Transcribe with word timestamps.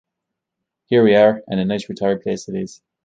Here 0.87 1.03
we 1.03 1.13
are, 1.13 1.43
and 1.45 1.59
a 1.59 1.63
nice 1.65 1.87
retired 1.87 2.21
place 2.23 2.49
it 2.49 2.55
is. 2.55 2.81